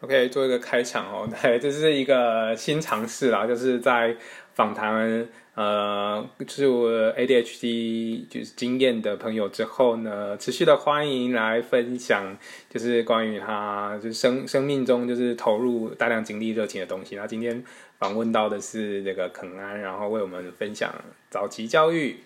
[0.00, 1.28] OK，做一个开场哦。
[1.42, 4.14] 对，这是一个新尝试啦，就是在
[4.52, 12.36] 访谈呃，就是我 ADHD 就是经验的朋友之后呢，持续的欢迎来分享，
[12.68, 17.16] 就是关于他就是生生命中就是投入大量精力热情的东西。
[17.16, 17.64] 那今天
[17.98, 20.94] 访问到的是那个肯安，然后为我们分享
[21.30, 22.16] 早期教育，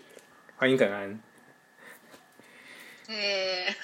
[0.57, 1.21] 欢迎肯安。
[3.13, 3.75] 哎，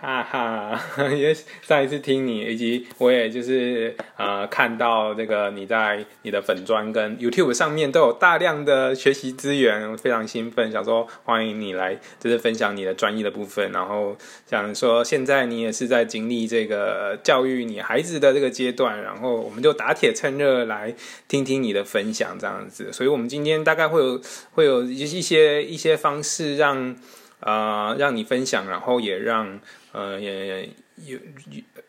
[0.00, 0.80] 哈哈，
[1.10, 14.16] 因为上一次听你，以及我也就是呃看到这个你在你的粉砖跟 YouTube 上面都有大量的学习资源，非常兴奋，想说欢迎你来就是分享你的专业的部分，然后
[14.48, 20.94] 想说现在你也是在经历这个教育你孩子的这个阶段，然后我们就打铁趁热来
[21.26, 24.20] 听听你的分享这样子，所以我们今天大概会有
[24.52, 26.94] 会有一一些一些方式让
[27.42, 29.60] 啊让你分享，然后也让。
[29.92, 30.70] 呃，也
[31.04, 31.18] 有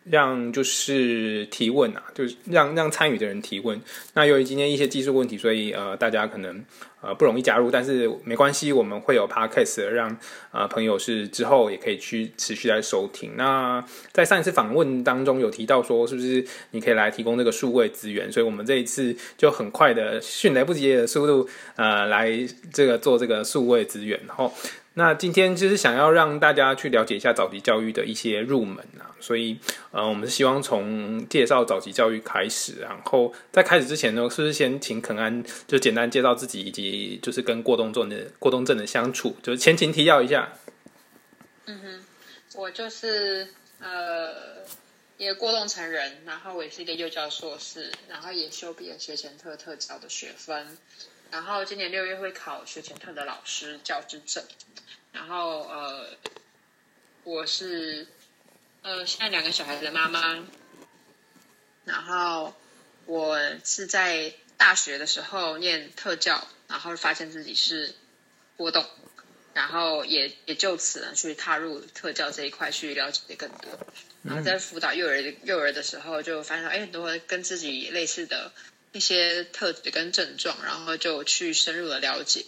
[0.04, 3.80] 让就是提问啊，就是让让参与的人提问。
[4.14, 6.64] 那由于今天一些技术问题，所以呃，大家可能
[7.02, 10.18] 呃不容易加入，但是没关系，我们会有 podcast 让
[10.52, 13.32] 呃朋友是之后也可以去持续来收听。
[13.38, 18.32] 那在上一次访问当中有提到说，是不是你可以来提供这个数位资源？
[18.32, 22.30] 所以我们这一次就很快的迅雷不及的速度呃来
[22.72, 24.54] 这个做这个数位资源，然后。
[24.96, 29.58] 那今天就是想要让大家去了解一下早期教育的一些入门啊，所以
[29.94, 40.52] 呃，我们是希望从介绍早期教育开始，然后在开始之前呢，是不是先请肯安就简单介绍自己以及就是跟过动症的过动症的相处，就是前情提要一下。
[41.66, 42.06] 嗯哼，
[42.56, 43.48] 我就是
[43.80, 44.66] 呃
[45.18, 50.76] 一个过动成人，然后我也是一个幼教硕士，然后也修毕了学前特特教的学分，
[51.30, 54.44] 然后今年六月会考学前特的老师教师证。
[55.12, 56.08] 然后呃，
[57.24, 58.08] 我是
[58.84, 60.46] 呃现在两个小孩子的妈妈，
[61.86, 62.54] 然后
[63.06, 67.96] 我是在大学的时候念特教，然后发现自己是
[68.58, 68.86] 波动，
[69.54, 73.80] 然后也也就此呢去踏入特教这一块去了解的更多，
[74.22, 78.52] 然后在辅导幼儿幼儿的时候就发现哎很多跟自己类似的
[78.92, 82.46] 一些特质跟症状，然后就去深入的了解，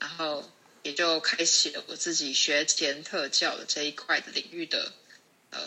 [0.00, 0.50] 然后。
[0.82, 4.90] 也就开启了我自己学前特教的这一块的领域的
[5.50, 5.58] 呃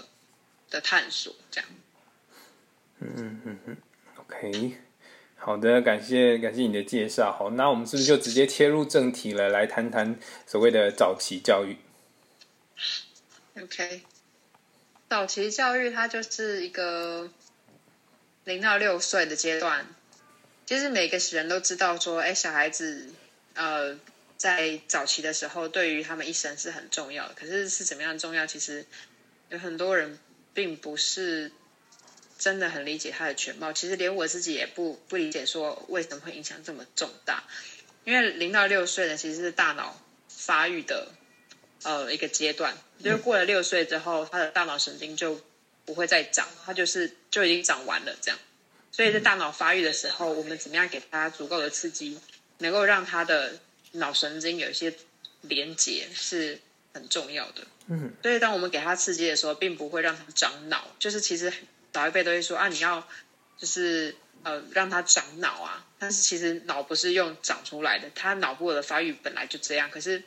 [0.69, 1.69] 的探索，这样。
[2.99, 3.77] 嗯嗯嗯
[4.17, 4.77] ，OK，
[5.35, 7.31] 好的，感谢感谢你的介绍。
[7.31, 11.77] 好，那我们是不是就直接切入正题了，来谈谈所谓的早期教育
[13.61, 14.01] ？OK，
[15.09, 17.29] 早期教育它就是一个
[18.43, 19.85] 零到六岁的阶段。
[20.65, 23.13] 其实每个人都知道说，哎，小孩子
[23.53, 23.99] 呃。
[24.35, 27.33] 在早期的时候，对于他们一生是很重要的。
[27.33, 28.45] 可是是怎么样重要？
[28.45, 28.85] 其实
[29.53, 30.17] 有很多人
[30.55, 31.51] 并不是
[32.39, 33.71] 真的很理解它的全貌。
[33.71, 37.43] 其实连我自己也不不理解，说为什么会影响这么重大。
[38.03, 41.09] 因为零到六岁呢，其实是大脑发育的
[41.83, 42.75] 呃一个阶段。
[43.03, 45.39] 就是过了六岁之后，他的大脑神经就
[45.85, 48.39] 不会再长，他就是就已经长完了这样。
[48.91, 52.19] 所以在大脑发育的时候，我们怎么样给他足够的刺激，
[52.57, 53.59] 能够让他的
[53.91, 54.95] 脑神经有一些
[55.41, 56.59] 连接是
[56.93, 61.51] 很重要的，嗯，所以当我们给他刺激的时候，并不会让他长脑，就是其实
[61.93, 63.07] 老一辈都会说啊，你要
[63.57, 70.23] 就是呃让他长脑啊，但是其实脑不是用长出来的，他脑部的发育本来就这样，可是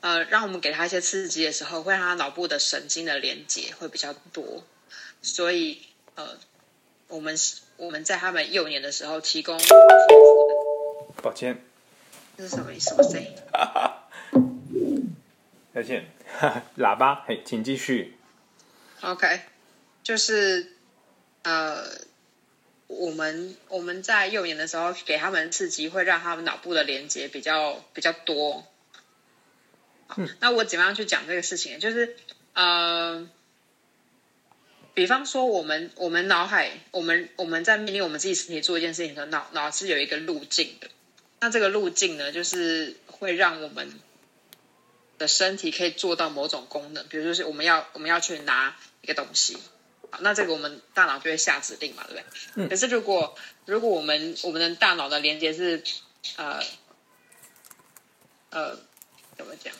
[0.00, 4.64] 呃让我们给他一些刺激的时候，会让他脑部的神经的连接会比较多，
[5.22, 5.82] 所以
[6.16, 6.36] 呃
[7.08, 7.36] 我们
[7.76, 9.60] 我们在他们幼年的时候提供，
[11.22, 11.62] 抱歉。
[12.36, 13.28] 这是什么什么声音？
[15.74, 16.06] 再见，
[16.76, 18.14] 喇叭，嘿，请继续。
[19.00, 19.40] OK，
[20.02, 20.72] 就是
[21.42, 21.82] 呃，
[22.88, 28.66] 我们我们在幼年的时候给他们刺激，会让他们脑部的连接比较比较多。
[30.16, 31.80] 嗯，那我怎么样去讲这个事情？
[31.80, 32.16] 就是
[32.52, 33.26] 呃，
[34.92, 40.90] 比方说，我们我们脑海，我们我们在命令我们自己身体做一件事情的时候，脑脑是有一个路径的。
[41.40, 43.90] 那这个路径呢，就是会让我们
[45.22, 49.56] 的身体可以做到某种功能，比如说是我们要我们要去拿一个东西，
[50.10, 52.24] 好，那这个我们大脑就会下指令嘛，对不对？
[52.56, 52.68] 嗯。
[52.68, 53.34] 可是如果
[53.64, 55.82] 如果我们我们的大脑的连接是
[56.36, 56.60] 呃
[58.50, 58.76] 呃
[59.38, 59.72] 怎么讲？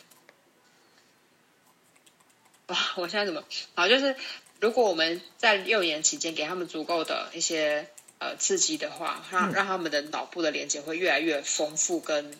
[2.67, 3.43] 哇，我现在怎么
[3.75, 3.87] 好？
[3.87, 4.15] 就是
[4.59, 7.89] 如果我们在幼年期间给他们足够的一些。
[8.19, 12.33] 呃，刺激的话，让让他们的脑部的连接会越来越丰富跟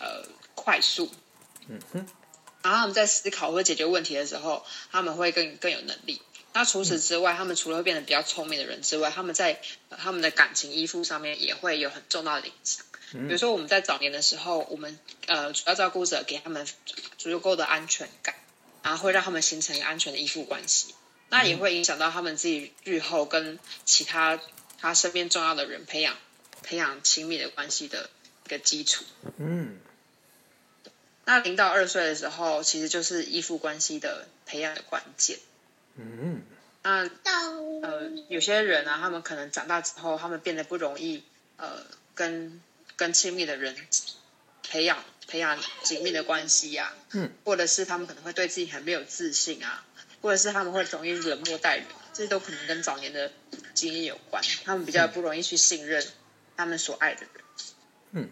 [0.00, 0.24] 呃
[0.54, 1.10] 快速，
[1.66, 2.06] 嗯哼，
[2.62, 6.20] 然后他们在思考或解决问题的时候，他们会更更有能力。
[6.54, 9.60] 那除此之外，他们除了会变得比较聪明的人之外，他们在
[9.90, 12.84] 他们的感情依附上面也会有很重大的影响。
[13.10, 16.66] 比如说，我们在早年的时候，我们呃主要照顾者给他们
[17.16, 18.34] 足够的安全感，
[18.82, 20.94] 然后会让他们形成一个安全的依附关系，
[21.30, 24.38] 那也会影响到他们自己日后跟其他
[24.78, 26.16] 他身边重要的人培养
[26.62, 28.10] 培养亲密的关系的
[28.44, 29.04] 一个基础。
[29.38, 29.78] 嗯，
[31.28, 35.38] 那零到二岁的时候，其实就是依附关系的培养的关键。
[35.96, 36.40] 嗯，
[36.82, 37.06] 那
[37.82, 41.22] 呃，有些人啊，他们可能长大之后，他们变得不容易
[41.58, 41.84] 呃
[42.14, 42.62] 跟
[42.96, 43.76] 跟亲密的人
[44.62, 49.84] 培养培养紧密的关系呀、嗯，或者是他们可能会对自己很没有自信啊，
[50.22, 51.84] 或者是他们会容易冷漠待人，
[52.14, 53.30] 这都可能跟早年的
[53.74, 54.42] 经验有关。
[54.64, 56.02] 他们比较不容易去信任
[56.56, 57.44] 他们所爱的人。
[58.12, 58.30] 嗯，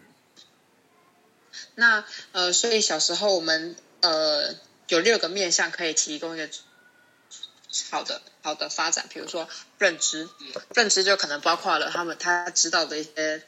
[1.79, 4.55] 那呃，所以小时候我们呃
[4.87, 6.49] 有六个面向可以提供一个
[7.91, 9.47] 好的好的发展，比如说
[9.77, 10.27] 认知，
[10.73, 13.43] 认知就可能包括了他们他知道的一些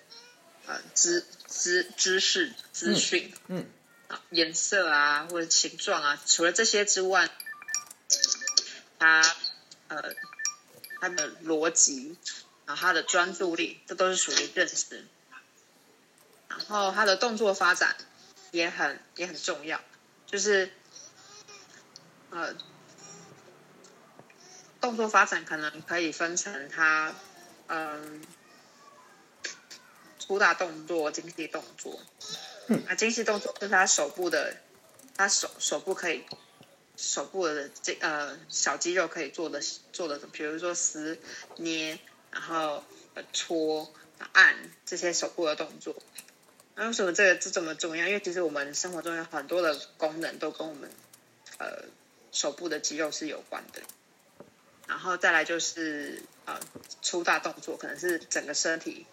[0.68, 3.66] 呃知知知识资讯，嗯
[4.10, 7.32] 啊颜色啊或者形状啊，除了这些之外，
[9.00, 9.24] 他
[9.88, 10.14] 呃
[11.02, 12.16] 他的逻辑，
[12.68, 15.08] 然后他的专注力，这都是属于认知。
[16.48, 17.96] 然后他的动作发展
[18.52, 19.82] 也很也很重要，
[20.26, 20.72] 就是
[22.30, 22.56] 呃
[24.82, 27.14] 动作发展可能可以分成他
[27.68, 28.24] 嗯、
[30.18, 32.00] 粗大动作、精细动作。
[32.68, 34.58] 嗯啊，精细动作就是他手部的，
[35.16, 36.26] 他手手部可以
[36.96, 39.62] 手部的这呃小肌肉可以做的
[39.94, 41.20] 做的，比如说撕、
[41.58, 42.00] 捏，
[42.32, 43.94] 然后呃搓、
[44.34, 44.56] 按
[44.86, 45.96] 这些手部的动作。
[46.82, 48.08] 那为什么这个这这么重要？
[48.08, 50.90] 因为其实我们生活中有很多的功能都跟我们
[51.58, 51.84] 呃
[52.32, 53.82] 手部的肌肉是有关的。
[54.88, 56.58] 然后再来就是呃
[57.02, 59.06] 粗大动作，可能是整个身体。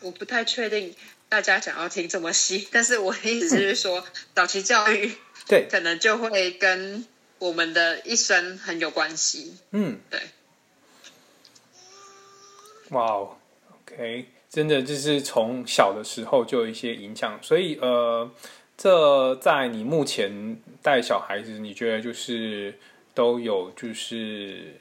[0.00, 0.96] 我不太确定
[1.28, 4.02] 大家想要听这么细， 但是我的意思是说，
[4.34, 5.14] 早期教育
[5.46, 7.06] 对，可能就会跟
[7.38, 9.58] 我们的一生很有关系。
[9.72, 10.22] 嗯，对，
[12.88, 13.36] 哇哦
[13.82, 18.30] ，OK，真的就是从小的时候就有一些影响，所以呃，
[18.76, 22.78] 这在你目前带小孩子，你觉得就是
[23.14, 24.78] 都有就是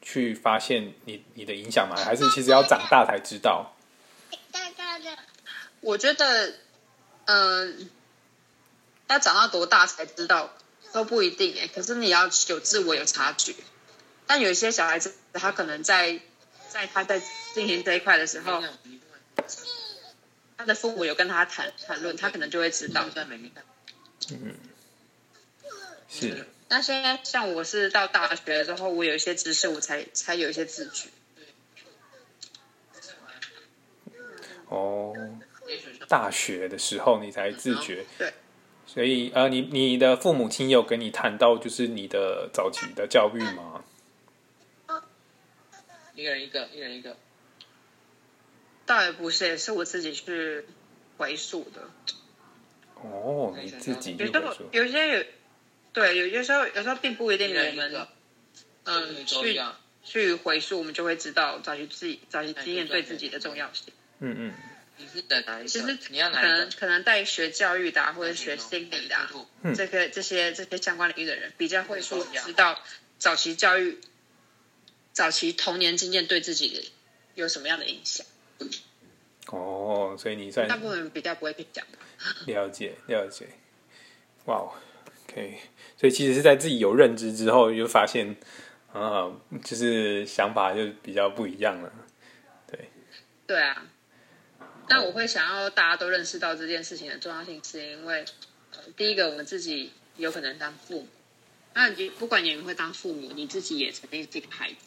[0.00, 1.96] 去发现你你的影响吗？
[1.96, 3.74] 还是其实要长大才知道？
[4.52, 5.06] 大大的，
[5.80, 6.54] 我觉得，
[7.24, 7.90] 嗯、
[9.08, 10.54] 要长到多大才知道
[10.92, 11.66] 都不一定哎。
[11.66, 13.52] 可是你要有自我有察觉，
[14.28, 16.20] 但有一些小孩子他可能在
[16.68, 17.20] 在他在
[17.52, 18.62] 进行这一块的时候，
[20.56, 23.04] 他的父母有跟他谈谈论，他可能就会知道。
[24.30, 24.54] 嗯
[26.08, 31.10] 是，那现在像我是到大学之后，我有一些知识，我才才有一些自觉。
[34.68, 35.14] 哦，
[36.08, 38.32] 大学的时候你才自觉，对，
[38.86, 43.84] 所以呃，你你的父母亲有跟你谈到就是你的早期的教育吗？
[46.14, 47.16] 一个人一个，一人一个。
[48.88, 50.64] 倒也不是，也是我自己去
[51.16, 51.88] 回溯的。
[52.96, 55.24] 哦，你自己有时候就，有些有，
[55.92, 58.06] 对，有些时候有时候并不一定一我们
[58.84, 59.60] 嗯去。
[60.04, 63.92] 去回溯，我们就会知道早期自己早期经验对自己的重要性。
[64.20, 64.54] 嗯嗯，
[64.96, 65.68] 你是等哪一个？
[65.68, 66.40] 其实你要可？
[66.40, 69.30] 能可能带学教育的、啊、或者学心理的、啊，
[69.62, 72.80] 嗯这个这些这些相关领域的人，比较会说知道
[73.18, 74.00] 早期教育、
[75.12, 76.90] 早期童年经验对自己
[77.34, 78.24] 有什么样的影响。
[79.56, 81.84] 哦，所以你算大部分人比较不会去讲。
[82.46, 83.46] 了解了解，
[84.46, 84.72] 哇哦
[85.28, 85.58] ，OK，
[85.96, 88.36] 所以其实是在自己有认知之后，就发现
[88.92, 89.30] 啊，
[89.64, 91.92] 就是想法就比较不一样了。
[92.66, 92.90] 对。
[93.46, 93.86] 对啊，
[94.88, 98.24] 那我会想要大家都认识到这件事情的重要性，是因为、
[98.72, 101.08] 呃、第一个，我们自己有可能当父母，
[101.72, 104.86] 那你不管你会当父母，你自己也曾经是一个孩子，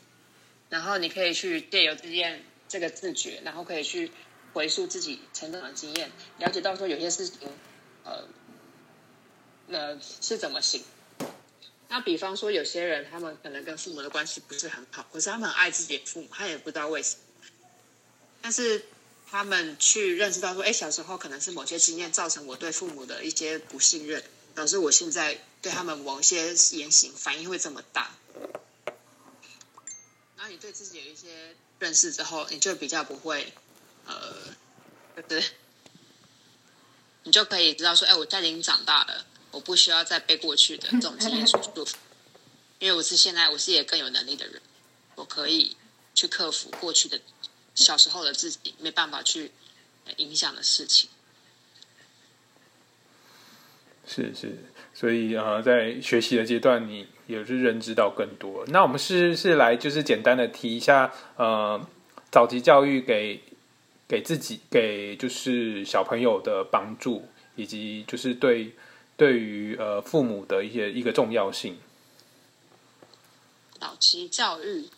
[0.69, 4.11] 然后你可以去借由这件这个自觉，然后可以去
[4.53, 7.49] 回溯自己成长的经验，了解到说有些事情，
[8.03, 8.27] 呃，
[9.69, 10.83] 呃是怎么行。
[11.89, 17.21] 那比方说，有些人他们可能跟父母的关系不是很好，可是他们爱自己的父母，他也不知道为什么。
[18.41, 18.85] 但是
[19.29, 24.23] 他们去认识到说，哎，小时候可能是某些经验造成我对父母的一些不信任，
[24.55, 28.15] 导致我现在对他们某些言行反应会这么大。
[30.37, 33.53] 然后你对自己有一些认识之后，你就比较不会，
[34.11, 35.51] 呃，就是
[37.23, 41.93] 你就可以知道说，哎，我现在已经长大了，我不需要再被过去的这种经验所束缚。
[42.79, 44.61] 因为我是现在我是一个更有能力的人，
[45.15, 45.77] 我可以
[46.15, 47.21] 去克服过去的
[47.75, 49.51] 小时候的自己没办法去
[50.17, 51.09] 影响的事情。
[54.07, 54.57] 是是，
[54.95, 58.65] 所以呃，在学习的阶段，你也是认知到更多。
[58.67, 61.87] 那我们是是来就是简单的提一下，呃，
[62.31, 63.43] 早期教育给
[64.11, 67.25] 给自己给就是小朋友的帮助，
[67.55, 68.75] 以及就是对
[69.15, 71.79] 对于呃父母的一些一个重要性。
[73.79, 74.89] 早期教育，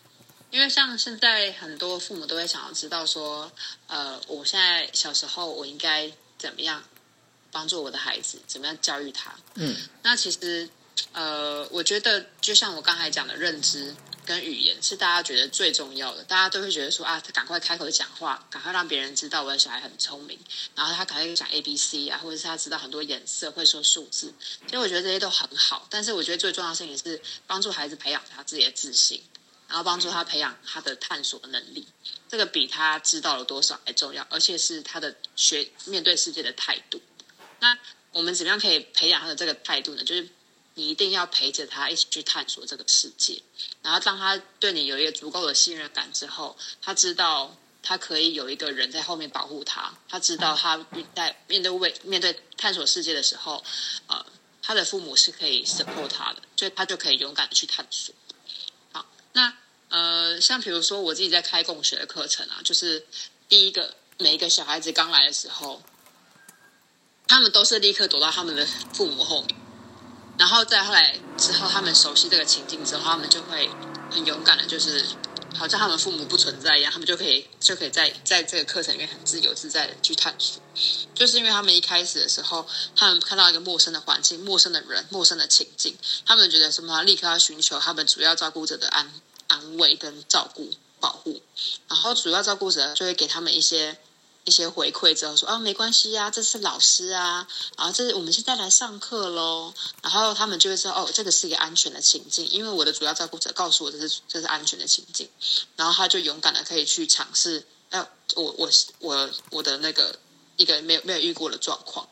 [0.50, 3.52] 因为像现在很多父母都会想要知道说，
[3.86, 6.82] 呃，我现在小时候我应该怎么样？
[7.52, 9.32] 帮助我的孩子怎么样教育他？
[9.54, 10.68] 嗯，那其实，
[11.12, 13.94] 呃，我觉得就像我刚才讲的，认知
[14.24, 16.24] 跟语言是大家觉得最重要的。
[16.24, 20.38] 大家都会觉得说啊，他赶快开口讲话，赶快让别人知道我的小孩很聪明，
[20.74, 24.32] 然后他赶快讲 A B C 啊，或者是他知道很多颜色，会说数字。
[24.66, 29.22] 其实我觉得这些都很好，但是我觉得最重要的事情是帮助孩子培养他自己的自信，
[29.68, 31.86] 然后帮助他培养他的探索能力。
[32.28, 37.00] 这个比他知道了多少还重要，而且是他的学面对世界的态度。
[37.60, 37.78] 那
[38.12, 40.02] 我们怎么样可以培养他的这个态度呢？
[40.02, 40.28] 就是
[40.74, 43.40] 你一定要陪着他一起去探索这个世界，
[43.82, 53.62] 然后当他对你有一个足够的信任感之后，他知道他可以有一个人在后面保护他，他知道他在面对未面对探索世界的时候，
[54.08, 54.26] 呃，
[54.62, 58.14] 他的父母是可以 support 他的，所以他就可以勇敢的去探索。
[58.92, 59.56] 好，那
[59.88, 63.06] 呃，像比如说我自己在开共学的课程啊，就是
[63.48, 65.82] 第一个每一个小孩子刚来的时候。
[67.26, 69.56] 他们都是立刻躲到他们的父母后面，
[70.36, 73.70] 然后再后来之后，他们熟悉这个情境之后，他们就会
[74.10, 75.04] 很勇敢的，就是
[75.56, 80.60] 好像他们父母不存在一样，他们就可以就可以在在这个课程里面很自由自在的去探索。
[81.14, 89.12] 就是因为他们一开始的时候，他们看到一个陌生的环境、陌生的人、陌生的情境，他们觉得什么，立刻要寻求他们主要照顾者的安
[89.46, 91.40] 安慰跟照顾保护，
[91.88, 93.98] 然后主要照顾者就会给他们一些。
[94.44, 97.48] 一些回馈之后说啊没关系呀，这是老师啊，
[97.78, 99.72] 然后这是我们现在来上课喽，
[100.02, 105.28] 然后他们就会说哦，这个是一个安全的情境，因为我的主要照顾者告诉我这是这是安全的情境，
[105.76, 110.18] 然后他就勇敢的可以去尝试，哎，我我我我的那个
[110.56, 112.06] 一个没有没有遇过的状况，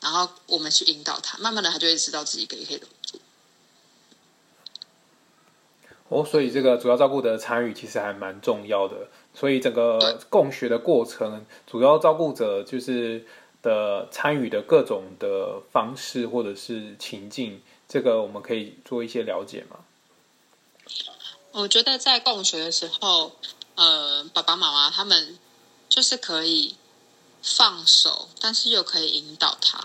[0.00, 3.20] 然后我们去引导他，慢慢的他就会知道自己可以可以怎么做。
[6.08, 9.08] 哦，所以这个主要照顾的参与其实还蛮重要的。
[9.34, 13.24] 所以整个共学的过程，主要照顾者就是
[13.62, 19.78] 的参与的各种的方式或者是情境，这个我们可以做一些了解吗？
[21.52, 23.32] 我觉得在共学的时候，
[23.74, 25.38] 呃，爸爸妈妈他们
[25.88, 26.76] 就是可以
[27.42, 29.82] 放手，但是又可以引导他，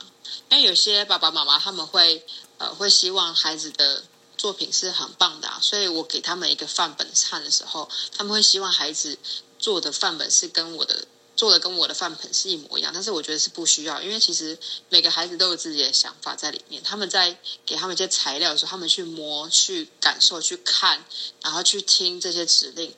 [0.49, 2.23] 因为有些爸爸妈妈他们会
[2.57, 4.03] 呃会希望孩子的
[4.45, 9.17] 作品是很棒的，啊所以我给他们一个范本看的时候，他们会希望孩子。
[9.57, 14.55] 做的范本是跟我的做的跟我的范本是一模一样，但是我觉得是不需要，因为其实
[14.89, 16.83] 每个孩子都有自己的想法在里面。
[16.83, 17.35] 他们在
[17.65, 21.03] 给他们一些材料的时候，他们去摸、去感受、去看，
[21.41, 22.93] 然后去听这些指令。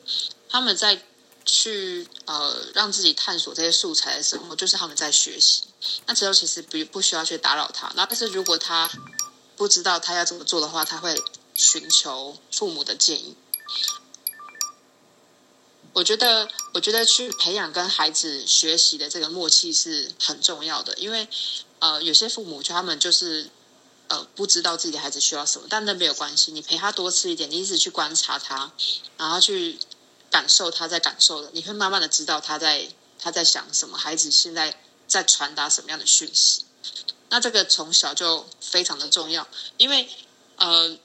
[0.50, 1.02] 他们在
[1.46, 5.64] 去呃让自己探索这些素材的时候，就是他们在学习。
[6.08, 7.90] 那之后其实不不需要去打扰他。
[7.96, 8.90] 那但是如果他
[9.56, 11.16] 不知道他要怎么做的话，他会
[11.58, 13.36] 寻求父母的建议。
[15.94, 21.28] 我觉得，我觉得去培养跟孩子学习的这个默契是很重要的，因为
[21.80, 23.50] 呃，有些父母就他们就是
[24.08, 28.72] 呃不知道自己的孩子需要什么，但那没有关系，你陪他多吃一点，你一直去观察他，
[29.18, 29.80] 然后去
[30.30, 32.88] 感受他在感受的，你会慢慢的知道他在
[33.18, 36.64] 他在想什么，孩子现在在传达什么样的讯息。
[37.30, 39.48] 那这个从小就非常的重要，
[39.78, 40.08] 因为
[40.58, 40.96] 呃。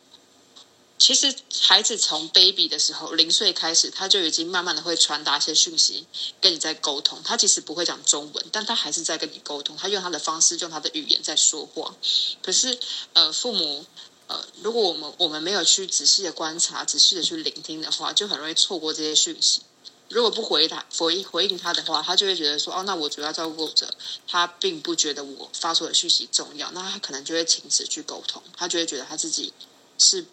[1.02, 6.06] 其实孩子从 baby 的时候，零岁开始，他就已经慢慢的会传达一些讯息
[6.40, 7.20] 跟你在沟通。
[7.24, 9.76] 他其实不会讲中文，但他还是在跟你沟通。
[9.76, 11.92] 他用他的方式，用他的语言在说话。
[12.40, 12.78] 可是，
[13.14, 13.84] 呃，父母，
[14.28, 19.62] 呃，如果我们我们没有去仔细的观察、仔细的去聆听的话，就很容易错过这些讯息。
[20.08, 23.92] 如果不回答、回回应他的话，他就会觉得说：“哦，那我主要照顾者，
[24.28, 29.52] 他并不觉得我发出的讯息重要。”那他可能就会停止去沟通，他就会觉得他自己
[29.98, 30.24] 是。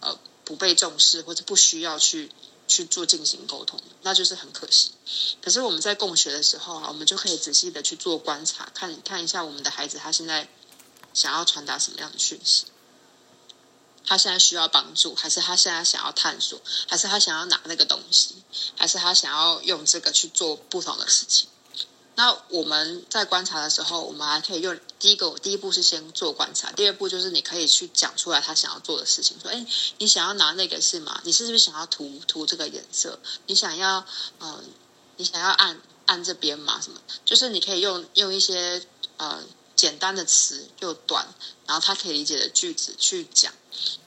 [0.00, 2.30] 呃，不被重视或者不需要去
[2.66, 4.92] 去做进行沟通，那就是很可惜。
[5.42, 10.48] 可是我们在共学的时候啊，我们就可以仔细的去做观察，看看一下我们的孩子他现在
[11.14, 12.66] 想要传达什么样的讯息，
[14.04, 18.36] 他现在需要帮助，还是他现在想要探索，还是他想要拿那个东西，
[18.76, 21.48] 还是他想要用这个去做不同的事情。
[22.18, 29.64] 那我们在观察的时候，我们还可以用第一个，第一步是先做观察，第二步就是你可以去讲出来他想要做的事情，说，哎，
[29.98, 31.20] 你想要拿那个是吗？
[31.22, 33.20] 你是不是想要涂涂这个颜色？
[33.46, 34.04] 你想要，
[34.40, 34.64] 嗯，
[35.16, 36.80] 你想要按按这边吗？
[36.80, 37.00] 什么？
[37.24, 38.82] 就是你可以用用一些
[39.18, 39.40] 呃
[39.76, 41.24] 简单的词又短，
[41.68, 43.54] 然后他可以理解的句子去讲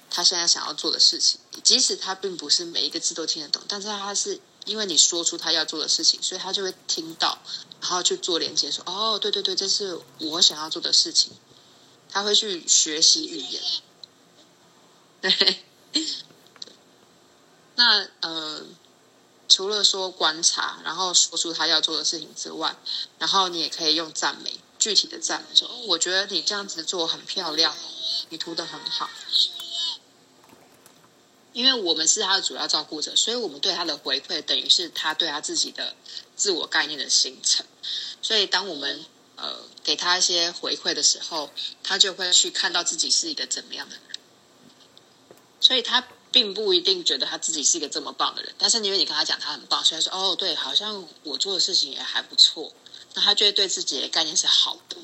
[0.09, 4.41] 他现在想要做的事情，即使他并不是每一个字都听得懂，但是他是。
[4.65, 7.39] 因为你说出他要做的事情，所以他就会听到，
[7.81, 11.33] 然后去做连接，说：“哦，对对对，这是我想要做的事情。”
[12.13, 13.63] 他会去学习语言。
[15.21, 15.63] 对，
[17.75, 18.65] 那呃，
[19.47, 22.75] 除了说观察，然后说出他要做的事情之外，
[23.17, 27.75] 然后你也可以用赞美，具体的赞美，说：“我觉得你这样子做很漂亮，
[28.29, 29.09] 你涂的很好。”
[31.53, 35.95] 因为我们是他的主要照顾者，所以我们对他的回馈等于是他对他自己的
[36.35, 37.65] 自我概念的形成。
[38.21, 39.05] 所以当我们
[39.35, 41.49] 呃给他一些回馈的时候，
[41.83, 44.03] 他就会去看到自己是一个怎么样的人。
[45.59, 52.71] 所以他并不一定觉得他自己是一个这么棒的人，但是因为你跟他讲他很棒，所以说哦对，好像我做的事情也还不错，
[53.13, 54.97] 那他就会对自己的概念是好的。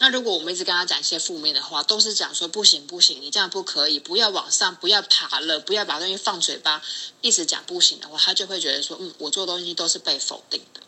[0.00, 6.80] 那如果我们一直跟他讲一些负面的话，都是讲说不行不行，你这样不可以，不要往上，不要爬了，不要把东西放嘴巴，
[7.20, 10.80] 一直讲不行的话，他就会觉得说，嗯，我做东西都是被否定的。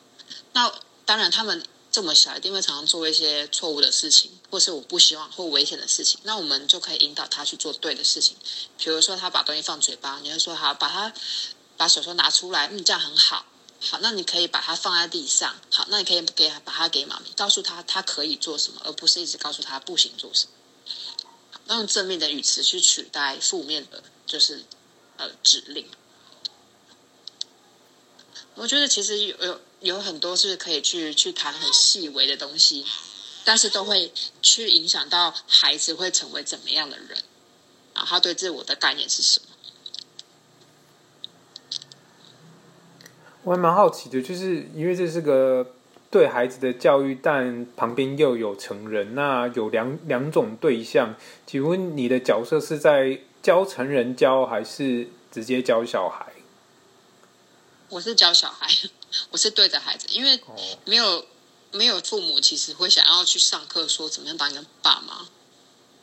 [0.53, 0.73] 那
[1.05, 6.21] 当然，他们这么小，一定会常常做一些错误的事情，或是我不希望或危险的事情。
[6.23, 8.37] 那我们就可以引导他去做对的事情。
[8.79, 11.13] 比如说，他把东西放嘴巴，你就说好，把他
[11.77, 13.45] 把手手拿出来，嗯，这样很好。
[13.81, 15.57] 好，那你可以把它放在地上。
[15.71, 20.53] 好，那你可以给把它给妈咪，告诉他他可以做什么，而不是一直告诉他不行做什么。
[21.69, 24.65] 用正面的语词去取代负面的，就是
[25.17, 25.89] 呃指令。
[28.57, 32.85] 我觉得其实有有有很多是可以去去谈很细微的东西，
[33.45, 37.25] 但是都会去影响到孩子会成为怎么样的人，
[37.95, 39.50] 然后他对自我的概念是什么。
[43.43, 45.75] 我还蛮好奇的，就是因为这是个
[46.11, 51.15] 对孩子的教育，但旁边又有成人，那有两两种对象。
[51.47, 56.27] 请问你的角色是在教成人教，还是直接教小孩？
[57.89, 58.69] 我是教小孩，
[59.33, 60.39] 我是对着孩子，因为
[60.85, 61.25] 没有
[61.73, 65.27] 没有父母其实会想要去上课说怎么样当一个爸妈，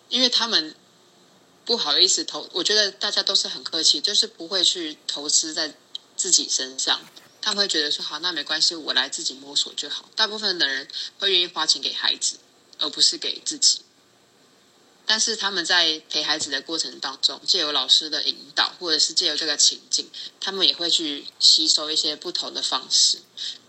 [0.09, 0.73] 因为他们
[1.65, 2.49] 不好意思投。
[2.53, 5.75] 我觉得大家都是很客气，就是不会去投资在
[6.15, 6.99] 自己身上。
[7.47, 10.10] 他会觉得说好，那没关系，我来自己摸索就好。
[10.17, 10.86] 大部分的人
[11.17, 12.39] 会愿意花钱给孩子，
[12.77, 13.79] 而不是给自己。
[15.05, 20.10] 但是他们在陪孩子的过程当中，借由老师的引导，或者是借由这个情境，
[20.41, 23.19] 他们也会去吸收一些不同的方式。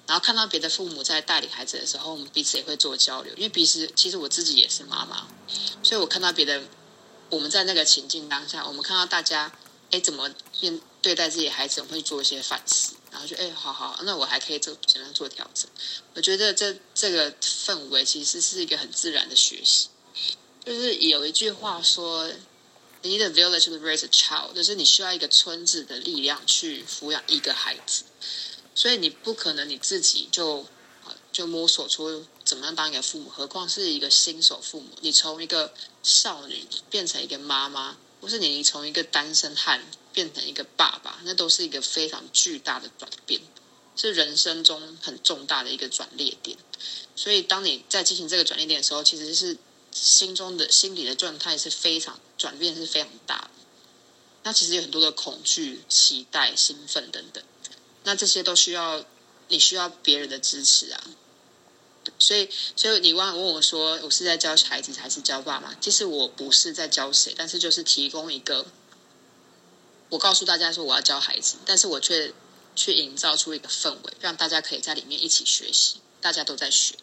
[0.08, 3.32] 然后看到别的父母在带领孩子的时候，我们彼此也会做交流。
[3.36, 5.28] 因为彼此其实我自己也是妈妈，
[5.84, 6.64] 所以我看到别的
[7.30, 9.52] 我们在那个情境当下，我们看到大家
[9.92, 12.94] 哎怎么面对待自己孩子，我会做一些反思。
[13.10, 15.68] 然后就哎，好好，那我还可以做怎样做调整？
[16.14, 19.88] 我觉得这这个氛围其实是一个很自然的学习。
[20.64, 22.30] 就是有一句话说
[23.02, 28.04] ，“need a village to raise a child”，就是你需要一个村子的力量去抚养一个孩子。
[28.74, 30.66] 所以你不可能你自己就
[31.32, 34.90] 就摸索出怎么样当一个父母，何况是一个新手父母。
[35.00, 39.82] 你从一个少女变成一个妈妈，或是你从一个单身汉。
[40.18, 43.40] 变成一个爸爸，那都是一个非常巨大的转变，
[43.94, 46.58] 是人生中很重大的一个转捩点。
[47.14, 49.56] 所以，当你在进行这个转捩点的时候，其实是
[49.92, 53.50] 心中的心理的状态是非常转变是非常大的。
[54.42, 57.44] 那其实有很多的恐惧、期待、兴奋等等，
[58.02, 59.04] 那这些都需要
[59.46, 61.00] 你需要别人的支持啊。
[62.18, 65.76] 所以，所以你问问我说，我是在教孩子还是教爸妈？
[65.80, 68.66] 其实我不是在教谁，但是就是提供一个。
[70.10, 72.32] 我告诉大家说我要教孩子，但是我却
[72.74, 76.94] 去营造出一个氛围，让大家可以在里面一起学习，大家都在学。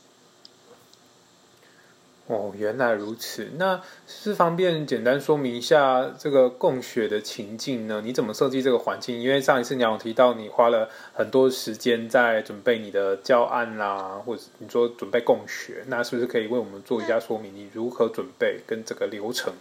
[2.27, 3.51] 哦，原来如此。
[3.57, 8.01] 那是方便简单说明一下这个共学的情境呢？
[8.03, 9.21] 你怎么设计这个环境？
[9.21, 17.55] 因为上一次你有提到你花了很多时间在准备你的教案啦，或者你说准备共学，那是不是可以为我们做一下说明？
[17.55, 19.53] 你如何准备跟这个流程？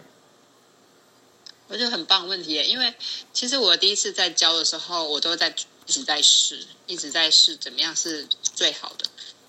[1.67, 2.93] 我觉得很棒问题，因为
[3.33, 5.55] 其实我第一次在教的时候，我都在
[5.87, 9.05] 一直在试，一直在试怎么样是最好的。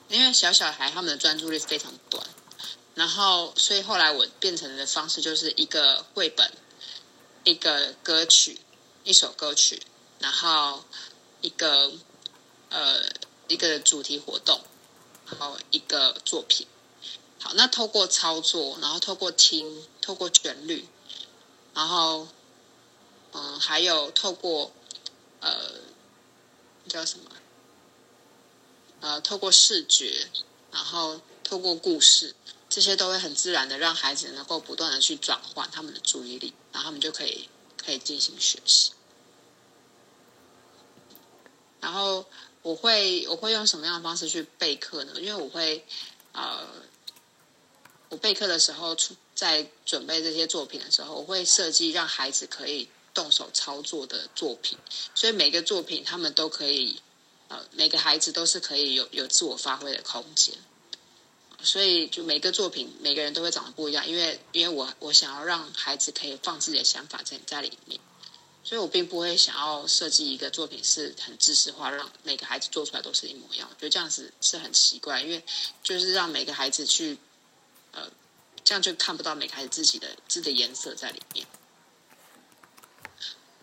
[0.09, 2.25] 因为小小孩他们的专注力非常短，
[2.95, 6.51] 然后所以后来我变成的方式就是一个绘本、
[7.45, 8.61] 一个歌曲、
[9.03, 9.83] 一首歌曲，
[10.21, 10.85] 然后
[11.41, 11.93] 一个
[12.71, 13.03] 呃
[13.49, 14.61] 一个主题活动，
[15.27, 16.67] 然后一个作品。
[17.41, 20.87] 好，那透过操作，然后透过听，透过旋律，
[21.77, 22.27] 然后
[23.33, 24.73] 嗯，还有透过
[25.41, 25.75] 呃
[26.89, 27.31] 叫什么？
[29.01, 30.27] 呃，透过视觉，
[30.73, 32.35] 然后透过故事，
[32.71, 38.93] 这些都会很自然的让孩子能够不断的去转换他们的注意力，然后他们就可以可以进行学习。
[41.79, 42.25] 然后
[42.63, 45.13] 我会我会用什么样的方式去备课呢？
[45.21, 45.87] 因为我会
[46.33, 46.67] 呃，
[48.09, 54.77] 我备课的时候出在准备这些作品的时候，我会设计让孩子可以动手操作的作品，
[55.15, 57.01] 所以每个作品他们都可以。
[57.49, 60.53] 呃，每个孩子都是可以有有自我发挥的空间，
[61.63, 64.05] 所以就每个作品，每个人都会长得不一样。
[64.09, 68.01] 因为因为我我想要让孩子可以放自己的想法在在里面，
[68.65, 73.69] 所以我并不会想要设计一个作品是很知识化，让每个孩子做出来都是一模一样。
[73.71, 75.41] 我觉得这样子是很奇怪，因为
[75.85, 77.17] 就是让每个孩子去，
[77.93, 78.11] 呃，
[78.67, 81.47] 这样就看不到每个孩子自己的字的颜色在里面。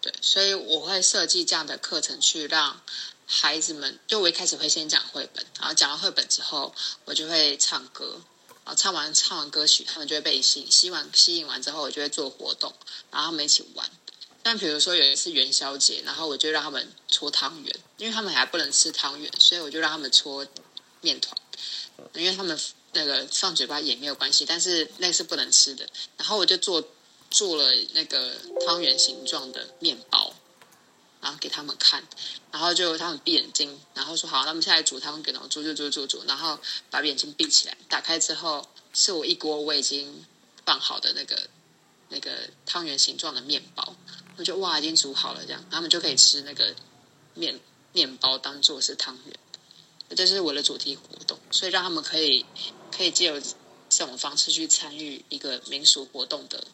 [0.02, 2.82] 对，所以我会设计这样的课程去让。
[3.26, 8.22] 孩子们，就我一开始会先讲绘本，然后讲完绘本之后，我就会唱歌，
[8.66, 12.74] 然后唱完唱完歌曲，他们就会被吸引，吸完吸引完之后，我就会做活动，
[13.10, 13.89] 然后他们一起玩。
[14.44, 20.46] 但比如说有一次元宵节，然后我就让他们搓汤圆，因为他们还不能吃汤圆，所以我就让他们搓
[21.00, 21.36] 面团，
[22.13, 22.60] 因为他们
[22.94, 25.88] 那个放嘴巴也没有关系，但是那是不能吃的。
[26.18, 26.84] 然后我就做
[27.30, 30.34] 做了那个汤圆形状的面包。
[31.22, 32.04] 然后给他们看，
[32.52, 40.26] 然后就他们闭眼睛，然后说好，那么现在煮汤圆，然后煮煮煮煮煮，然后把眼睛闭起来，打开之后是我一锅我已经
[40.66, 41.48] 放好的那个
[42.10, 43.96] 那个汤圆形状的面包，
[44.36, 46.76] 我就哇已经煮好了这样，他们就可以吃那个
[47.36, 47.58] 面
[47.94, 49.40] 面包当做是汤圆，
[50.18, 52.46] 这是我的主题活动，所以让他们可以
[52.96, 53.40] 可以借由
[53.90, 56.66] 这种方式去参与一个民俗活动的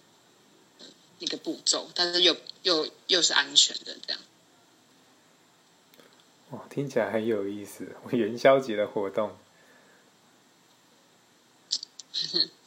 [1.20, 4.22] 一个步骤，但是又又又是安全的这样。
[6.52, 7.96] 哇，听起来很有意思！
[8.12, 9.38] 元宵节的活动。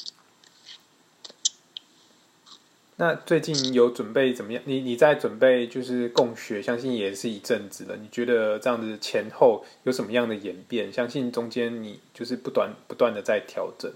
[2.97, 4.63] 那最近有准备怎么样？
[4.67, 7.97] 你你在准备就是共学，相信也是一阵子了。
[7.97, 10.93] 你觉得这样子前后有什么样的演变？
[10.93, 13.93] 相信中间你就是不断不断的在调整。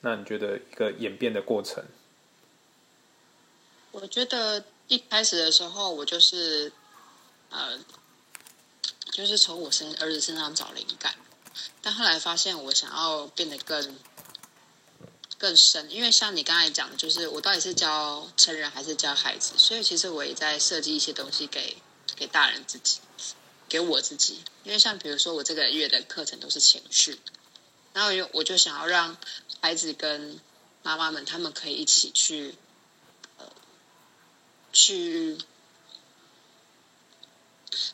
[0.00, 1.84] 那你觉得一个演变的过程？
[3.92, 6.72] 我觉得一开始的时候，我就是
[7.50, 7.78] 呃。
[9.10, 11.12] 就是从我身儿子身上找灵感，
[11.82, 13.96] 但后来发现我想要变得更
[15.38, 21.76] 更深，因为像你刚才讲，就是我到底是教成人还是教孩子，所以其实我也在设计一些东西给
[22.16, 22.98] 给大人自己，
[23.68, 24.42] 给我自己。
[24.64, 27.20] 因为像比如说我这个月的课程都是情绪，
[27.92, 29.16] 然后我就想要让
[29.60, 30.40] 孩子跟
[30.82, 32.56] 妈妈们他们可以一起去
[33.38, 33.46] 呃
[34.72, 35.38] 去。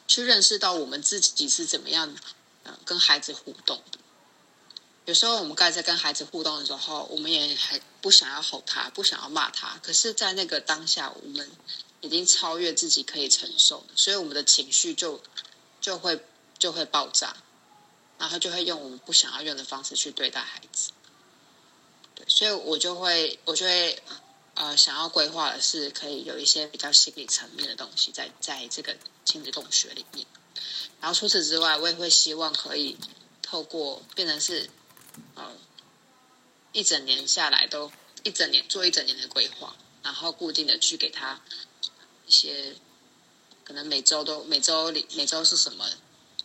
[0.07, 2.15] 去认识到我们自己是怎么样，
[2.63, 3.99] 呃，跟孩子互动的。
[5.05, 9.79] 有时候我们该在跟孩子互动的时候，我们也还不想要吼他，不想要骂他。
[9.83, 11.51] 可是，在那个当下，我们
[12.01, 15.23] 已经超越自己可以承受，所以我们的情绪就
[15.81, 16.25] 就会
[16.59, 17.37] 就会爆炸，
[18.19, 20.91] 然后就会用我们不想要用的方式去对待孩子。
[22.15, 24.03] 对，所以我就会我就会
[24.55, 28.97] 呃想要规划的是，可以有一些比较心理层面的东西，在在这个。
[29.25, 30.27] 亲子共学里面，
[31.01, 32.99] 然后除此之外，我也会希望可以
[33.41, 34.69] 透过变成是，
[35.35, 35.53] 呃，
[36.73, 37.91] 一整年下来都
[38.23, 41.41] 一整年做一整年的规划，然后固定的去给他
[42.27, 42.75] 一些，
[43.65, 45.89] 可能每周都每周里每周是什么，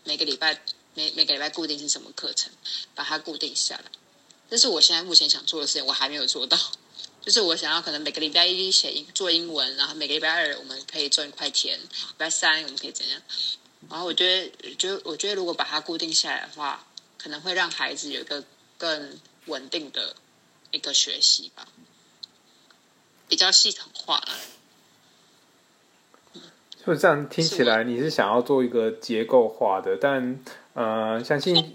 [0.03, 0.61] 每个礼拜
[0.93, 2.51] 每每个礼拜固定是什么课程，
[2.95, 3.85] 把它固定下来。
[4.49, 6.57] 这是我现在目前想做的事情，我还没有做到。
[7.21, 13.21] 就是我想要可能每个礼拜一写英做英文，然后每个礼拜二我们可以赚一块钱，礼拜三我们可以怎样？
[13.89, 18.43] 然后我觉得，就我觉得如果把它固定下来的话，可能会让孩子有一个
[18.79, 20.15] 更稳定的
[20.71, 21.67] 一个学习吧，
[23.27, 24.23] 比较系统化。
[26.83, 30.39] 就这样听起来，你是想要做一个结构化的，但
[30.73, 31.71] 呃，相信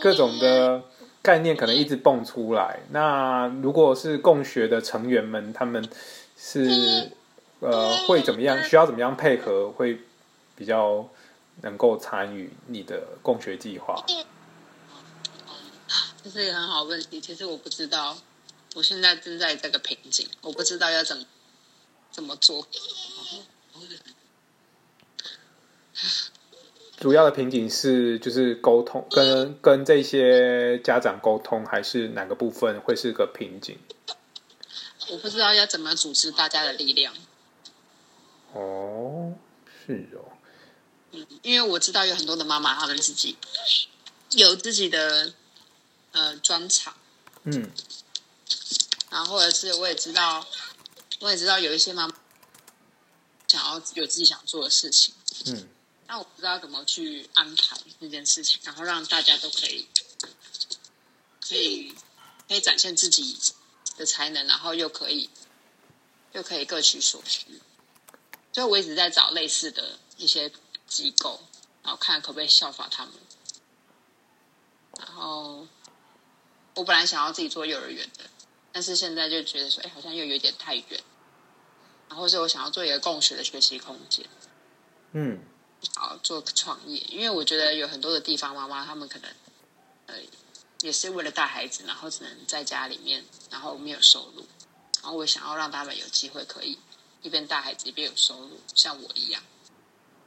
[0.00, 0.84] 各种的。
[1.24, 2.80] 概念可能一直蹦出来。
[2.90, 5.88] 那如果是共学的成员们，他们
[6.36, 7.12] 是
[7.60, 8.60] 呃会怎么样？
[8.64, 9.70] 需要怎么样配合？
[9.70, 10.00] 会
[10.56, 11.08] 比较
[11.60, 14.04] 能够参与你的共学计划？
[16.22, 17.20] 这是一个很好问题。
[17.20, 18.16] 其实我不知道，
[18.74, 21.24] 我现在正在这个瓶颈，我不知道要怎么
[22.10, 22.66] 怎么做。
[26.98, 33.76] 主要的瓶颈是就是沟通，跟跟这些家长沟通，还是哪个部分会是个瓶颈？
[35.08, 37.12] 我不知道要怎么组织大家的力量，
[38.52, 39.34] 哦，
[39.84, 40.30] 是哦，
[41.42, 43.36] 因为我知道有很多的妈妈，他们自己
[44.30, 45.34] 有自己的
[46.12, 46.94] 呃专场，
[47.44, 47.70] 嗯
[49.10, 50.46] 然后或者是我也知道，
[51.20, 52.14] 我也知道有一些妈妈
[53.48, 55.14] 想要有自己想做的事情，
[55.46, 55.68] 嗯
[56.06, 59.88] 但我不知道怎么去安排这件事情，然后让大家都可以
[61.40, 61.94] 可以
[62.48, 63.38] 可以展现自己
[63.96, 65.30] 的才能，然后又可以
[66.32, 67.60] 又可以各取所需。
[68.52, 70.52] 所以我一直在找类似的一些
[70.86, 71.40] 机构，
[71.82, 73.14] 然后看可不可以效法他们。
[74.98, 75.66] 然后
[76.74, 78.24] 我本来想要自己做幼儿园的，
[78.72, 81.00] 但是现在就觉得说，哎，好像又有点太远。
[82.08, 84.26] 然后是我想要做一个共学的学习空间。
[85.12, 85.40] 嗯
[85.82, 89.30] 想要做创业，因为我觉得有很多的地方妈妈，她们可能
[90.06, 90.14] 呃
[90.80, 94.46] 也是为了带孩子，然后只能在家里面，然后没有收入，
[95.02, 96.78] 然后我想要让他们有机会可以
[97.20, 99.42] 一边带孩子一边有收入，像我一样，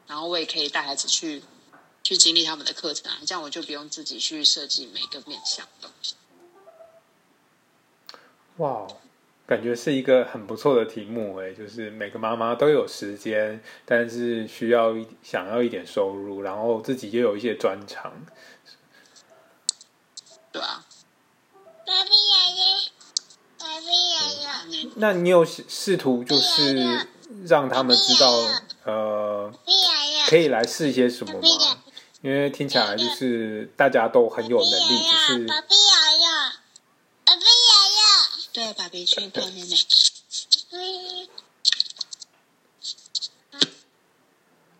[0.07, 1.41] 然后我也可以带孩子去
[2.03, 6.15] 去经历他们的课程啊，这样我就不用自己去设计每个面向的东西。
[8.57, 8.87] 哇，哦
[9.47, 18.11] 感觉是一个很不错的题目诶，就是每个妈妈都有时间，但是需要一想要一点收入，然后自己又有一些专长。
[20.51, 20.83] 对啊，
[24.95, 27.07] 那你有试试图就是
[27.45, 28.31] 让他们知道，
[28.85, 29.53] 呃，
[30.27, 31.47] 可以来试一些什么吗？
[32.21, 36.27] 因为听起来就是大家都很有能力，只是爸比爷爷，
[37.23, 39.75] 爸比爷爷，对，爸比去泡妹妹。
[40.71, 41.27] 嗯，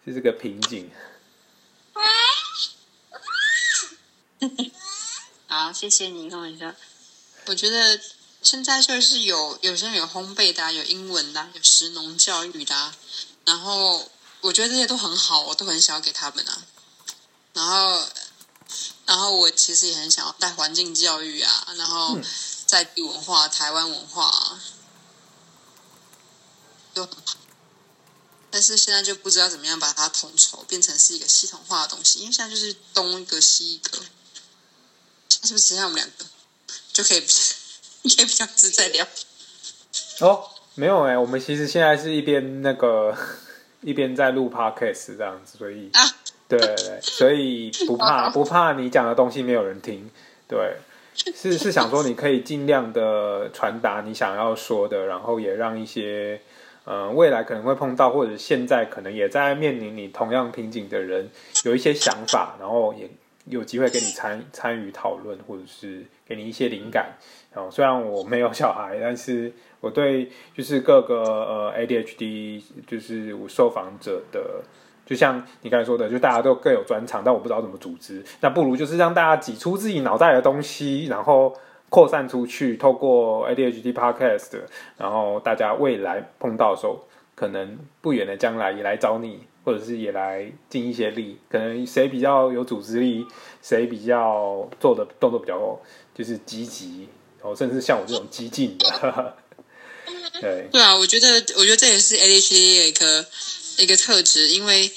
[0.06, 0.92] 这是个瓶颈。
[5.48, 6.76] 好，谢谢你跟我说。
[7.48, 8.00] 我觉得
[8.42, 12.96] 现在就是有有些人有烘焙的、啊，有英文的啊、有食农教育的、啊，
[13.46, 16.64] 然后我觉得这些都很好，我都很想要给他们啊。
[17.54, 18.08] 然后，
[19.06, 22.24] 然后我其实也很想要带环境教育啊，然后嗯
[22.76, 24.60] 在地文化、台湾文化。
[28.52, 33.98] 但是现在就不知道怎么样把它统筹，变成是一个系统化的东西，因为现在就是东一个西一个。
[35.28, 36.26] 是不是只剩下我们两个
[36.92, 37.26] 就可以可
[38.22, 39.06] 以比较自在聊？
[40.22, 43.16] 哦，没有哎、我们其实现在是一边那个
[43.82, 46.16] 一边在录 podcast 这样子，所以啊
[46.48, 50.10] 对对对，所以不 怕不怕你讲的东西没有人听，
[50.48, 50.80] 对，
[51.34, 56.42] 是是想说你可以尽量的传达你想要说的，然后也让一些
[56.84, 61.30] 呃未来可能会碰到或者现在可能也在面临你同样瓶颈的人
[61.64, 63.10] 有一些想法，然后也
[63.46, 67.16] 有机会跟你参参与讨论，或者是给你一些灵感。
[67.54, 69.50] 然后，虽然我没有小孩，但是
[69.80, 74.62] 我对就是各个呃 ADHD 就是我受访者的，
[75.06, 78.24] 就像你刚才说的，就大家都各有专长，但我不知道怎么组织。
[78.42, 81.56] 那不如就是让大家挤出自己脑袋的东西，然后
[81.90, 84.60] 扩散出去，透过 ADHD Podcast，
[84.98, 91.38] 然后大家未来碰到的时候，可能不远的将来也来找你，或者是也来尽一些力。
[91.50, 93.26] 可能谁比较有组织力，
[93.62, 95.80] 谁比较做的动作比较
[96.14, 97.08] 就是积极，
[97.40, 99.36] 然后甚至像我这种激进的，
[100.42, 103.26] 对，对啊，我觉得我觉得这也是 ADHD 的一个
[103.78, 104.92] 一个特质，因为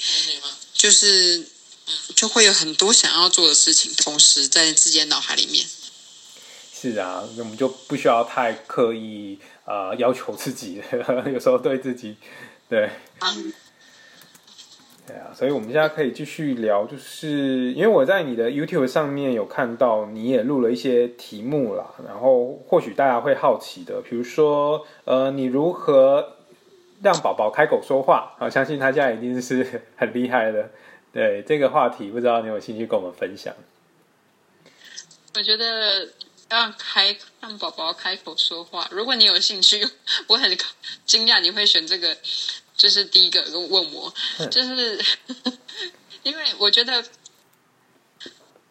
[0.73, 1.45] 就是
[2.15, 5.65] 就会有很多想要做的事情，同时在自己的脑海里面。
[6.73, 10.81] 是啊，那我们就不需要太刻意呃要求自己，
[11.33, 12.15] 有时候对自己，
[12.69, 12.89] 对。
[15.05, 26.37] 对啊，所以我们现在可以继续聊，就是因为我在你的 YouTube 上面有看到你也录了一些题目啦，然后或许大家会好奇的，比如说呃，你如何
[27.01, 28.49] 让宝宝开口说话啊？
[28.49, 30.69] 相信他现在一定是很厉害的。
[31.11, 33.55] 对这个话题，不知道你有兴趣跟我们分享？
[35.35, 36.07] 我觉得
[36.49, 39.87] 让开让宝宝开口说话，如果你有兴趣，
[40.27, 40.57] 我很
[41.05, 42.15] 惊讶你会选这个，
[42.75, 44.13] 就是第一个跟问我，
[44.51, 45.03] 就是
[46.21, 47.03] 因为我觉得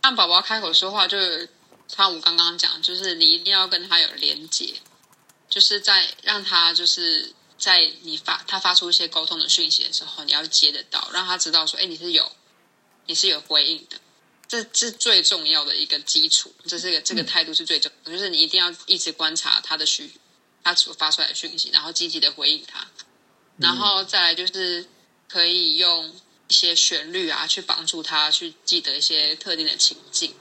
[0.02, 1.48] 让宝宝开口说话，就是
[1.88, 4.74] 像我刚刚讲，就是你一定要跟他有连接，
[5.48, 12.30] 就是在让他就是在你发他发出一些沟通的讯息的时候，你要接得到，让他知道说，哎，你是有
[13.06, 14.00] 你是有回应的。
[14.46, 20.10] 这是最重要的一个基础，这是个这个态度是最重，就是你一定要一直观察他的讯，
[20.64, 22.88] 他所发出来的讯息，然后积极的回应他，
[23.58, 24.86] 然后再来就是
[25.28, 26.14] 可以用
[26.48, 30.34] 一些旋律啊，去帮助他去记得一些特定的情境。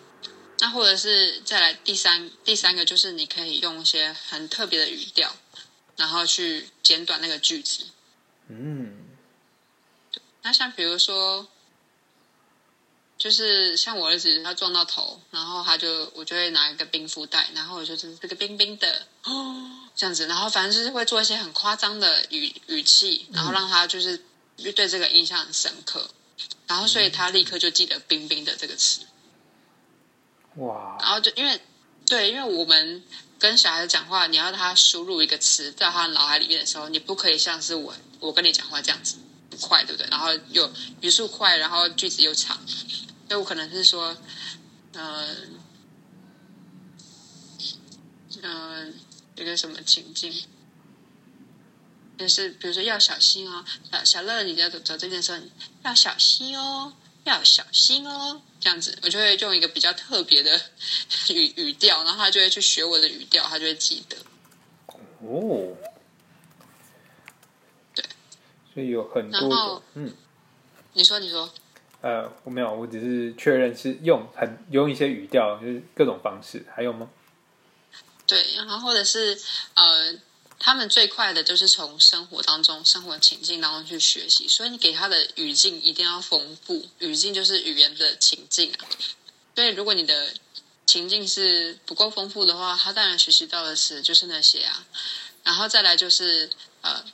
[0.59, 5.35] 那或者是再来第三第三个，就是你可以用一些很特别的语调，
[5.97, 7.87] 然后去简短那个句子。
[8.47, 9.07] 嗯，
[10.43, 11.47] 那像比如说，
[13.17, 24.23] 就是像我儿子他撞到头，然后他就我就会拿一个冰敷袋，然后我就是这个冰冰的哦这样子，然后反正就是会做一些很夸张的语语气，然后让他就是
[24.55, 26.09] 对这个印象很深刻，
[26.67, 29.01] 然后所以他立刻就记得冰冰的这个词。
[30.55, 31.59] 哇，然后就因为
[32.05, 33.03] 对，因为我们
[33.39, 39.17] 跟小孩子讲话，你要他输入一个词在他脑海里面的时候，你不可以像是我我跟你讲话这样子
[39.51, 40.07] 很快，对不对？
[40.09, 40.71] 然后又
[41.01, 44.17] 语速快，然后句子又长，所以我可能是说，
[44.93, 45.59] 嗯、
[48.41, 48.93] 嗯、
[49.35, 50.33] 有个什么情境。
[52.17, 55.37] 就是比如说要小心哦，小小乐，你在走走这边的时候，
[55.83, 56.91] 要小心哦，
[57.27, 60.59] 要小心哦，这样子，我就会用一个比较特别的
[61.33, 64.17] 语语调，然后他就会去学我的语调，他就会记得。
[65.19, 65.75] 哦，
[67.93, 68.03] 对，
[68.73, 70.13] 所以有很多种然后，嗯，
[70.93, 71.51] 你说，你说，
[72.01, 77.09] 呃，我没有，我只是确认是用很用一些语调，就是各种方式，还有吗？
[78.27, 79.39] 对，然后或者是
[79.73, 80.13] 呃，
[80.59, 88.89] 他们最快的就是从生活当中、生活情境当中去学习，所以你给他的语境一定要丰富，语境就是语言的情境啊。
[89.55, 90.33] 所以如果你的
[90.85, 94.85] 情境是不够丰富的话，他当然学习到的词就是那些啊。
[95.43, 96.49] 然后再来就是
[96.81, 97.05] 呃，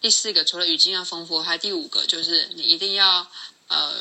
[0.00, 3.30] 第四个除了语境要丰富，还第五个就是你一定要
[3.68, 3.94] 呃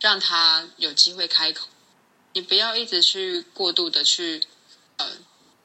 [0.00, 1.68] 让他有机会开口，
[2.32, 4.42] 你不要一直去过度的去
[4.96, 5.06] 呃。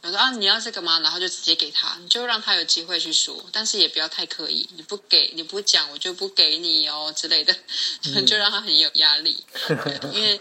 [0.07, 1.01] 我说啊，你要这个吗？
[1.01, 4.65] 然后就直接给他，你就让他有机会去说，但是也不要太刻意。
[4.77, 7.53] 你不给，你不讲，我就不给你哦之类的，
[8.25, 9.43] 就让他很有压力。
[9.67, 10.39] 对因为，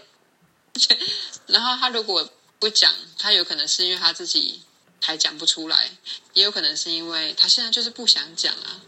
[1.47, 4.61] 然后他如果不讲，他有可能是因为他自己
[5.01, 5.91] 还讲不出来，
[6.31, 8.81] 也有可能是因为他现在就是不想讲啊。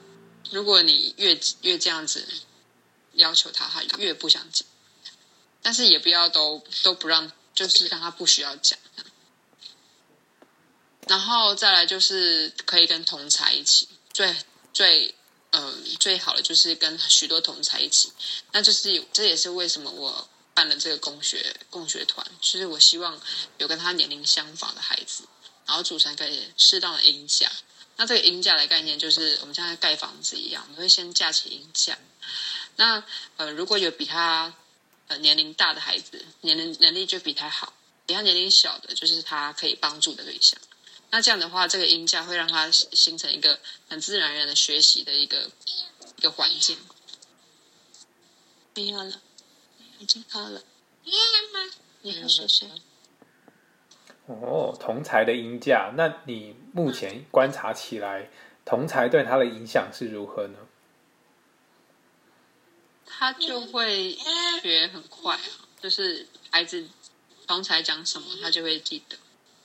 [0.50, 2.26] 如果你越越这样子
[3.16, 4.66] 要求他，他越不想讲。
[5.62, 8.80] 但是也不要都都不让，就是让他不需要讲。
[11.10, 14.36] 然后再来就是可以跟同才一起，最
[14.72, 15.16] 最
[15.50, 18.14] 嗯最好的就是跟许多同才一起，
[18.52, 23.20] 那就是这也是为什么我办了这个共学共学团，就是我希望
[23.58, 25.24] 有跟他年龄相仿的孩子，
[25.66, 27.52] 然后组成一个适当的音架。
[27.98, 31.98] 那这个音架的概念就是我们像在盖房子一样，我们会先架起音架。
[32.76, 33.04] 那
[33.38, 34.54] 呃如果有比他
[35.08, 37.74] 呃年龄大的孩子，年龄能力就比他好；
[38.06, 40.60] 比他年龄小的，就是他可以帮助的对象。
[41.12, 45.50] 那这样的话，这个音架会让他形成一个很自然而然的学习的一个
[46.18, 46.78] 一个环境。
[48.76, 49.22] 没有了，
[50.00, 50.62] 已经好了。
[52.02, 52.70] 你喝水水。
[54.28, 58.30] 哦，同才的音架，那你目前观察起来，
[58.64, 60.60] 同才对他的影响是如何呢？
[63.06, 64.16] 他就会
[64.62, 65.42] 学很快啊，
[65.82, 66.88] 就是孩子
[67.48, 69.18] 同才讲什么，他就会记得。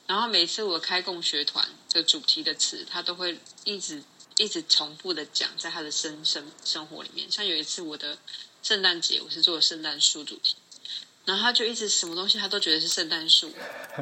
[0.07, 4.03] 然后每次我开共学团的主题的词，他都会一直
[4.37, 7.31] 一直重复的讲，在他的生生生活里面。
[7.31, 8.17] 像有一次我的
[8.61, 10.55] 圣诞节，我是做圣诞树主题，
[11.25, 13.51] 然后他就一直什么东西他都觉得是圣诞树，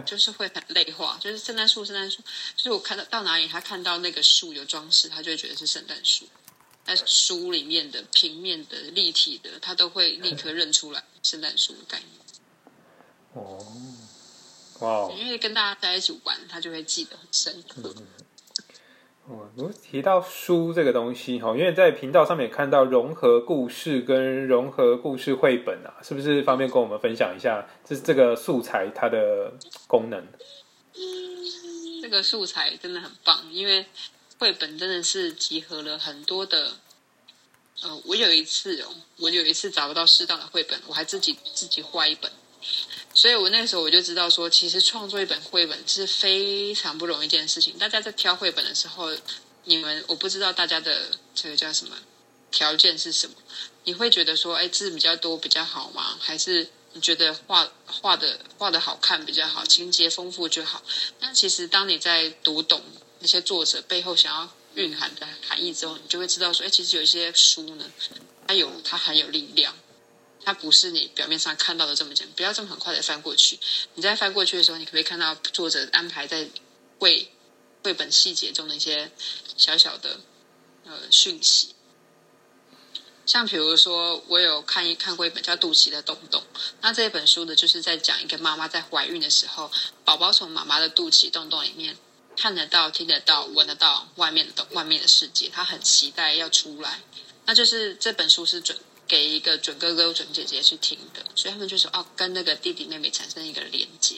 [0.05, 2.21] 就是会很类化，就是圣诞树，圣诞树。
[2.55, 6.27] 就是我看到到哪里，他看到那个树有装饰，他就会觉得是圣诞树。
[6.83, 12.09] 在书里面的平面的立体的，他都会立刻认出来圣诞树的概念。
[13.31, 13.65] 哦，
[14.83, 17.81] 哇哦，因为跟大家在一起玩，他就会记得很深刻。
[19.25, 29.53] 哦，如果提到书这个东西哈，因为在频道上面也看到融合故事跟融合故事绘本啊，是不是方便跟我们分享一下这这个素材它的
[29.87, 30.27] 功能？
[32.01, 33.85] 这个素材真的很棒，因为
[34.37, 36.73] 绘本真的是集合了很多的。
[37.81, 38.87] 呃，我有一次哦，
[39.19, 42.29] 我有一次找不到适当的绘本，我还自己自己画一本，
[43.13, 47.77] 所以我那时候我就知道说，其实创作一本绘本是非常不容易一件事情。
[47.77, 49.15] 大家在挑绘本的时候，
[49.65, 51.95] 你们我不知道大家的这个叫什么
[52.51, 53.35] 条件是什么？
[53.83, 56.17] 你会觉得说，哎，字比较多比较好吗？
[56.19, 60.81] 还是你觉得画画的画的好看比较好，情节丰富就好？
[61.19, 62.81] 但其实当你在读懂
[63.19, 67.85] 那些作者背后想要蕴含的含义之后，你就会知道说，哎，其实有一些书呢，
[68.47, 69.75] 它有它很有力量，
[70.43, 72.35] 它不是你表面上看到的这么简单。
[72.35, 73.59] 不要这么很快的翻过去，
[73.95, 76.49] 你在翻过去的时候，你可不可以看到作者安排在
[76.99, 77.31] 绘
[77.83, 79.11] 绘本细节中的一些
[79.57, 80.19] 小小的
[80.85, 81.75] 呃讯息？
[83.25, 86.43] 像比如说，我有看一看过一本叫《肚脐的洞洞》，
[86.81, 89.71] 那这本书呢，就是在讲一个妈妈在怀孕的时候，
[90.03, 91.95] 宝宝从妈妈的肚脐洞洞里面
[92.35, 96.99] 看得到、听得到、闻得到外面的外面的世界，他很期待要出来。
[97.45, 98.77] 那就是这本书是准
[99.13, 104.15] 给一个准哥哥、准姐姐去听的，所以他们就说哦，跟那个弟弟妹妹产生一个连接。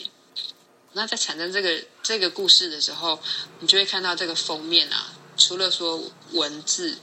[0.93, 3.21] 那在产生这个这个故事的时候，
[3.59, 6.97] 你就会看到这个封面啊，除了说文字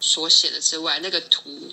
[0.00, 1.72] 所写的之外，那个图，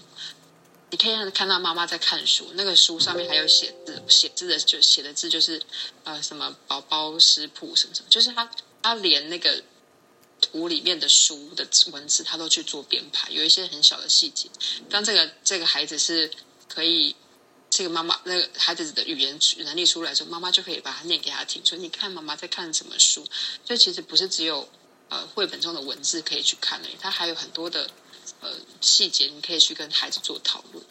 [0.92, 5.60] 你可以看到妈妈在看书，那个书上面还有写字，写字的就写的字就是
[6.04, 8.48] 呃什么宝宝食谱什么什么，就是他
[8.84, 9.64] 他连那个
[10.44, 14.50] 图里面的书的文字他都去做编排，有一些很小的细节，
[14.90, 16.30] 当这个这个孩子是
[16.68, 17.16] 可以。
[17.76, 23.26] 这个妈妈那个孩子的语言能力出来之后，妈妈就可以把它念给他听，说你看妈妈在看什么书。
[23.66, 24.70] 所以其实不是只有
[25.10, 27.90] 呃绘本中的文字可以去看的，它还有很多的
[28.42, 30.86] 呃细节，你可以去跟孩子做讨论。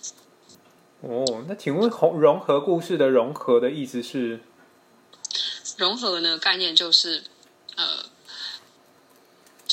[1.03, 4.41] 哦，那请问融融合故事的融合的意思是？
[5.77, 7.23] 融合呢概念就是呃，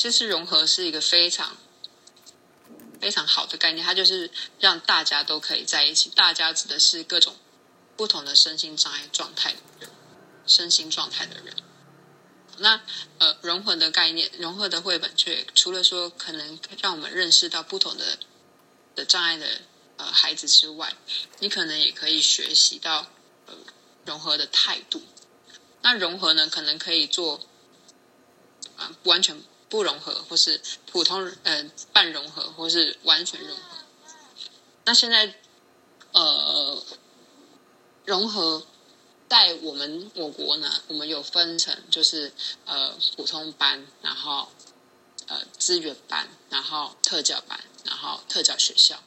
[0.00, 1.58] 其实融合是一个非常。
[3.02, 6.10] 非常好的概念，它就是让大家都可以在一起。
[6.10, 7.34] 大家指的是各种
[7.96, 9.90] 不同的身心障碍状态的人，
[10.46, 11.56] 身心状态的人。
[12.58, 12.82] 那
[13.16, 18.18] 呃，融合的概念，融合的绘本，却除了说可能让我们认识到不同的
[18.94, 19.62] 的障碍的
[19.96, 20.92] 呃孩子之外，
[21.38, 23.06] 你可能也可以学习到
[23.46, 23.54] 呃
[24.04, 25.00] 融合的态度。
[25.80, 27.40] 那融合呢，可能可以做
[28.76, 29.42] 啊完全。
[29.70, 30.60] 不融合，或是
[30.90, 33.62] 普通呃半融合，或是完全融合。
[34.84, 35.32] 那现在
[36.10, 36.82] 呃
[38.04, 38.66] 融合
[39.28, 42.32] 在我们我国呢，我们有分成就是
[42.66, 44.48] 呃普通班，然后
[45.28, 49.00] 呃资源班，然后特教班，然后特教学校。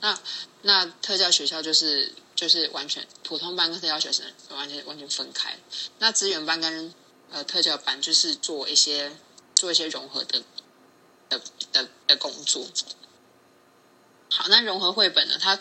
[0.00, 0.18] 那
[0.62, 5.56] 那特教学校就是就是完全普通班跟特教学生完全完全分开。
[6.00, 6.92] 那资源班跟
[7.30, 9.16] 呃特教班就是做一些。
[9.56, 10.44] 做一些融合的
[11.28, 11.40] 的
[11.72, 12.64] 的的工作。
[14.28, 15.38] 好，那融合绘本呢？
[15.40, 15.58] 它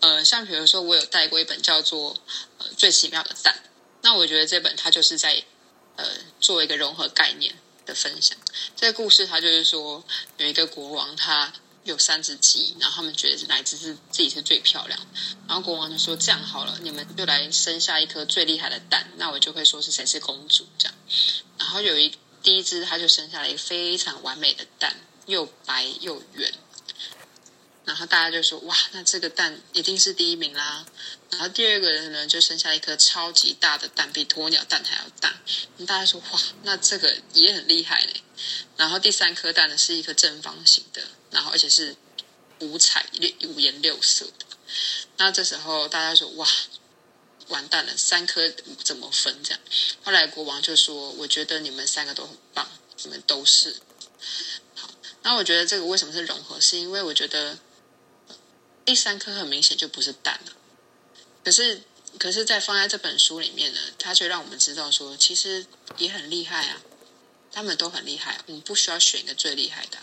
[0.00, 2.14] 呃，像比如说，我有带过一本叫做
[2.58, 3.54] 《呃最奇妙的蛋》，
[4.02, 5.44] 那我觉得这本它就是在
[5.96, 6.06] 呃
[6.40, 8.38] 做一个融合概念的分享。
[8.76, 10.02] 这个故事它就是说，
[10.38, 11.52] 有一个国王，他
[11.82, 14.98] 有三只鸡，然后他们觉得哪只是自己是最漂亮，
[15.48, 20.94] 然后国王就说：“这样好了，你们就来生下一颗最厉害的蛋，那我就会说是谁是公主。”这样，
[21.58, 22.16] 然后有一。
[22.42, 26.52] 第一只，它就生下了一个非常完美的蛋，又白又圆。
[27.84, 30.84] 然后大家就说：“哇，那这个蛋一定是第一名啦。”
[31.30, 35.40] 然后第二个人呢，就生下一颗超级大的蛋，比鸵鸟蛋还要大。
[35.86, 38.12] 大家说：“哇，那这个也很厉害呢。”
[38.76, 41.96] 然后第三颗蛋呢，是一颗正方形的，然后而且是
[42.58, 44.44] 五彩六五颜六色的。
[45.16, 46.46] 那这时候大家说：“哇！”
[47.48, 48.48] 完蛋了，三颗
[48.82, 49.42] 怎么分？
[49.42, 49.60] 这样，
[50.02, 52.68] 后来国王就说：“我觉得你们三个都很棒，
[53.02, 53.76] 你们都是
[54.74, 54.90] 好。”
[55.22, 56.60] 那我觉得这个为什么是融合？
[56.60, 57.58] 是因为我觉得
[58.84, 60.52] 第三颗很明显就不是蛋了。
[61.44, 61.82] 可是，
[62.18, 66.82] 可是，在放在这本书里面呢，它却让我们知道说，其实也很厉害啊，
[67.50, 68.40] 他们都很厉害。
[68.46, 69.98] 我们不需要选一个最厉害的，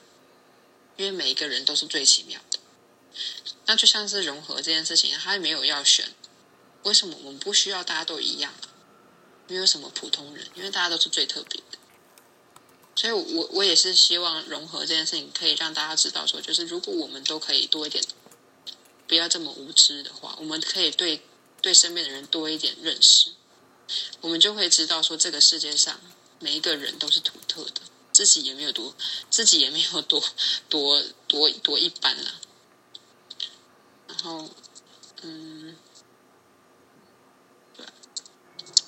[0.98, 2.60] 因为每一个人都是最奇妙的。
[3.68, 6.10] 那就像是融合这件事情，他没有要选。
[6.86, 8.54] 为什么我们不需要大家都一样？
[9.48, 11.78] 没有什么普通人，因为大家都是最特别的。
[12.96, 18.04] 所以，我我也是希望融合这件事情，可以让大家知道说，就是如果我们都可以多一点，
[19.08, 21.22] 不要这么无知的话，我们可以对
[21.62, 23.32] 对身边的人多一点认识，
[24.22, 26.00] 我们就会知道说，这个世界上
[26.40, 27.82] 每一个人都是独特的，
[28.12, 28.96] 自己也没有多，
[29.30, 30.24] 自己也没有多
[30.70, 32.32] 多多多一般了。
[34.08, 34.50] 然后，
[35.22, 35.55] 嗯。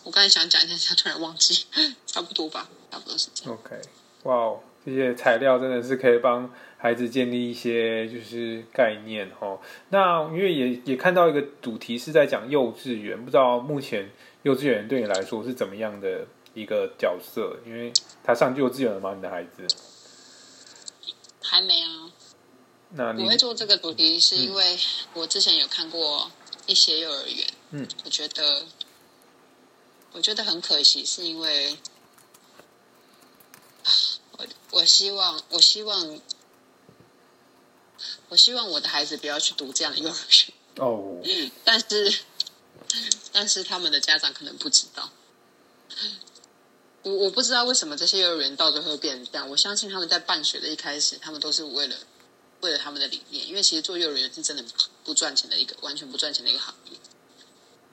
[0.08, 1.66] 我刚才想讲一下，突然忘记，
[2.06, 3.54] 差不多吧，差不多是这样。
[3.54, 3.76] OK，
[4.24, 9.60] 哇哦，这些材料真的是可以帮孩子建立一些就是概念哦。
[9.90, 14.10] 那因为也也看到一个主题是在讲幼稚园，不知道目前
[14.44, 17.58] 幼稚园对你来说是怎么样的一个角色？
[17.66, 17.92] 因为
[18.24, 19.14] 他上幼稚园了吗？
[19.14, 19.68] 你的孩子
[21.42, 22.10] 还没啊。
[22.92, 24.78] 那我会做这个主题，是因为
[25.14, 26.32] 我之前有看过
[26.66, 28.64] 一些幼儿园，嗯，我觉得。
[30.18, 31.78] 我觉得很可惜，是因为
[34.32, 36.20] 我我希望我希望
[38.30, 41.22] 我希望我的孩子不要去读这样的幼儿园哦。
[41.64, 42.20] 但是
[43.32, 45.12] 但是他们的家长可能不知道，
[47.04, 49.48] 我我不知道为什么这些幼儿园到最后会变成这样。
[49.48, 51.96] 我相信他们在办学的一开始，他们都是为了
[52.62, 54.66] 为了他们的理念，因为其实做幼儿园是真的
[55.04, 56.98] 不赚钱的一个完全不赚钱的一个行业，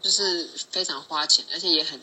[0.01, 2.01] 就是非常花钱，而且也很，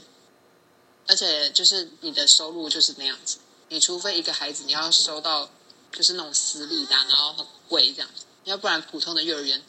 [1.07, 3.37] 而且就是你的收入就是那样子，
[3.69, 5.49] 你除非一个孩子你要收到
[5.91, 9.61] 就是那种私立的啊，然后很贵这样子，要不然普通的幼儿园，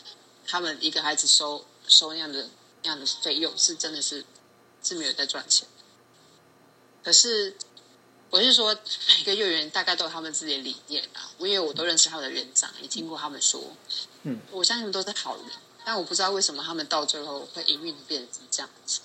[0.46, 2.48] 他们一个孩子收收那样的
[2.82, 4.24] 那样的费用是真的是
[4.82, 5.66] 是没有在赚钱，
[7.02, 7.56] 可是。
[8.34, 8.74] 我是说，
[9.18, 11.30] 每个幼儿园大概都有他们自己的理念啊。
[11.38, 13.62] 因为我都认识他们的园长，也听过他们说，
[14.22, 15.44] 嗯，我相信都是好人，
[15.84, 19.00] 但我不知道为什么他们到最后会营运变成这样子。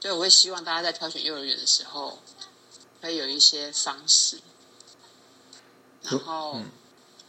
[0.00, 2.18] 所以我会希望大家在挑选幼儿园的时候，
[3.00, 4.40] 可以有一些方式。
[6.02, 6.60] 然后，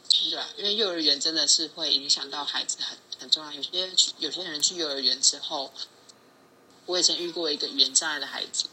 [0.10, 3.52] 对啊，因为幼儿园真的是会影响到孩子很很重要。
[3.52, 5.74] 有些有些人去幼儿园之后，
[6.86, 8.66] 我以前遇过一个语言障碍的孩子。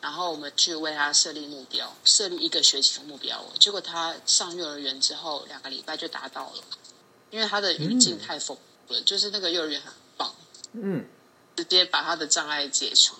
[0.00, 3.44] 然后我们去为他设立目标，设立一个学期的目标。
[3.58, 6.64] 结果他上幼儿园之后，两个礼拜就达到了，
[7.30, 8.56] 因为他的语境太丰
[8.88, 10.34] 富了，就是那个幼儿园很棒，
[10.72, 11.06] 嗯，
[11.64, 13.14] 直接把他的障碍解除。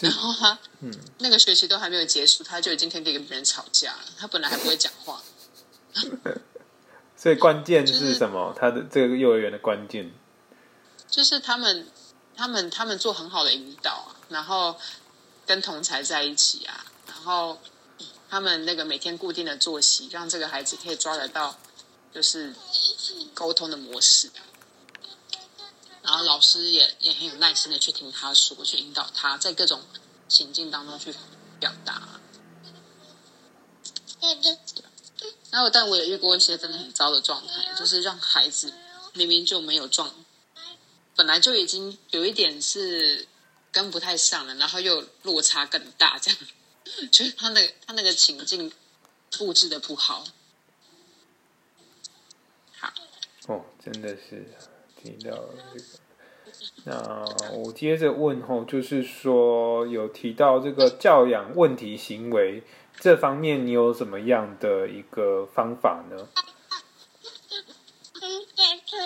[0.00, 4.00] 然后他，嗯，那个学期都还没有结束，他就已经可以跟别人吵架了。
[4.18, 5.22] 他本来还不会讲话，
[7.16, 8.54] 所以关键是什么？
[8.58, 10.12] 他的这个幼儿园的关键
[11.08, 11.88] 就是他们，
[12.36, 14.76] 他们，他们做很好的引导啊，然后。
[15.48, 17.58] 跟同才在一起啊，然后
[18.28, 21.56] 他们那个每天固定的作息，让这个孩子可以抓得到，
[22.12, 22.54] 就是
[23.32, 24.30] 沟通的模式。
[26.08, 29.82] 然后老师也也很有耐心的去听他说，去引导他在各种
[30.26, 31.14] 情境当中去
[31.60, 32.18] 表达。
[35.50, 38.72] 然后，但我也遇过一些真的很糟的状态，就是让孩子
[39.12, 40.10] 明明就没有状，
[41.14, 43.28] 本来就已经有一点是。
[43.70, 46.40] 跟不太上了，然后又落差更大，这样
[47.12, 48.72] 就是他那个他那个情境
[49.30, 50.24] 布置的不好。
[52.78, 52.90] 好
[53.46, 54.50] 哦，真的是
[55.02, 55.30] 听到
[55.72, 55.84] 这个。
[56.84, 57.24] 那
[57.54, 62.62] 我接着问吼，就是说有提到这个教养问题行为
[62.98, 66.28] 这方面，你有什么样的一个方法呢？
[68.20, 68.98] 你在做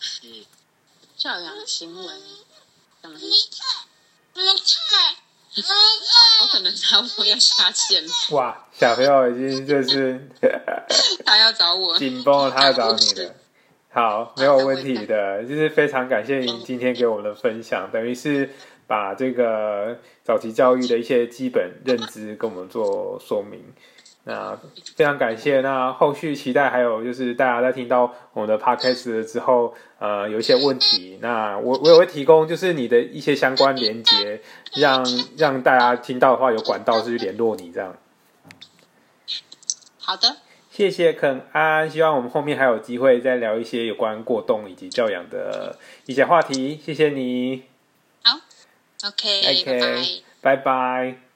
[0.00, 0.44] 什么？
[1.24, 2.06] 教养行为，
[3.00, 3.18] 怎么？
[3.18, 3.20] 没
[3.50, 3.64] 菜，
[4.34, 5.16] 没菜，
[5.56, 5.72] 没菜。
[6.42, 8.12] 我可能差不多要下线了。
[8.32, 10.20] 哇，小朋友已经就是
[11.24, 13.34] 他要找我，紧绷了，他要找你了。
[13.90, 18.50] 好，没有问题的，就是非常感谢您今天给我们的分享，等于是。
[18.86, 23.58] 把这个早期教育的一些基本认知跟我们做说明，
[24.24, 24.58] 那
[24.96, 25.60] 非常感谢。
[25.60, 34.40] 那后续期待还有就是大家在听到我们的 podcast 之后，呃，有一些问题，那我我也会提供就是你的一些相关连接，
[34.76, 35.04] 让
[35.36, 37.94] 让大家听到的话有管道是去联络你这样。
[39.98, 40.36] 好的，
[40.70, 46.80] 谢谢肯安，希望我们后面还有机会再聊一些有关过动以及教养的一些话题。
[46.82, 47.64] 谢谢你。
[48.22, 48.40] 好
[49.06, 50.04] OK，拜拜。
[50.40, 51.33] 拜拜。